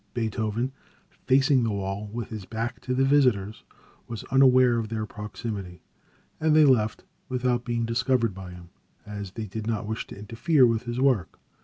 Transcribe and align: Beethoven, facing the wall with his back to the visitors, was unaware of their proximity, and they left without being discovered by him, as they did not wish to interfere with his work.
Beethoven, 0.15 0.71
facing 1.27 1.61
the 1.61 1.69
wall 1.69 2.07
with 2.11 2.29
his 2.29 2.45
back 2.45 2.79
to 2.79 2.95
the 2.95 3.05
visitors, 3.05 3.63
was 4.07 4.23
unaware 4.31 4.79
of 4.79 4.89
their 4.89 5.05
proximity, 5.05 5.83
and 6.39 6.55
they 6.55 6.65
left 6.65 7.03
without 7.29 7.65
being 7.65 7.85
discovered 7.85 8.33
by 8.33 8.49
him, 8.49 8.69
as 9.05 9.33
they 9.33 9.45
did 9.45 9.67
not 9.67 9.85
wish 9.85 10.07
to 10.07 10.17
interfere 10.17 10.65
with 10.65 10.85
his 10.85 10.99
work. 10.99 11.37